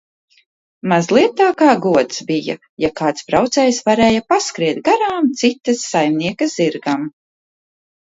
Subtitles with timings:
[0.91, 7.05] Mazliet tā kā gods bija, ja kāds braucējs varēja paskriet garām cita saimnieka zirgam.